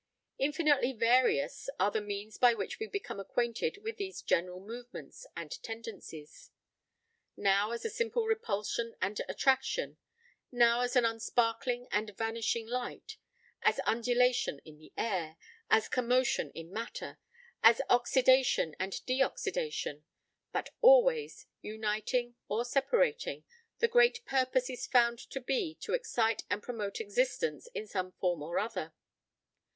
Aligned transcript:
Infinitely 0.39 0.93
various 0.93 1.69
are 1.79 1.91
the 1.91 2.01
means 2.01 2.35
by 2.39 2.55
which 2.55 2.79
we 2.79 2.87
become 2.87 3.19
acquainted 3.19 3.77
with 3.83 3.97
these 3.97 4.23
general 4.23 4.59
movements 4.59 5.27
and 5.37 5.61
tendencies: 5.61 6.49
now 7.37 7.69
as 7.69 7.85
a 7.85 7.89
simple 7.91 8.25
repulsion 8.25 8.95
and 8.99 9.21
attraction, 9.29 9.97
now 10.51 10.81
as 10.81 10.95
an 10.95 11.05
upsparkling 11.05 11.87
and 11.91 12.17
vanishing 12.17 12.65
light, 12.67 13.17
as 13.61 13.77
undulation 13.85 14.57
in 14.65 14.79
the 14.79 14.91
air, 14.97 15.37
as 15.69 15.87
commotion 15.87 16.49
in 16.55 16.73
matter, 16.73 17.19
as 17.61 17.79
oxydation 17.87 18.73
and 18.79 19.05
de 19.05 19.19
oxydation; 19.19 20.01
but 20.51 20.71
always, 20.81 21.45
uniting 21.61 22.33
or 22.47 22.65
separating, 22.65 23.43
the 23.77 23.87
great 23.87 24.25
purpose 24.25 24.67
is 24.67 24.87
found 24.87 25.19
to 25.19 25.39
be 25.39 25.75
to 25.75 25.93
excite 25.93 26.41
and 26.49 26.63
promote 26.63 26.99
existence 26.99 27.67
in 27.75 27.85
some 27.85 28.13
form 28.13 28.41
or 28.41 28.57
other. 28.57 28.93